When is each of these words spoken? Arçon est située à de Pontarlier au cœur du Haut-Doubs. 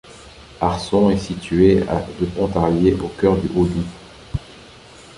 Arçon 0.59 1.11
est 1.11 1.19
située 1.19 1.87
à 1.87 2.03
de 2.19 2.25
Pontarlier 2.25 2.93
au 2.93 3.07
cœur 3.09 3.37
du 3.37 3.47
Haut-Doubs. 3.55 3.85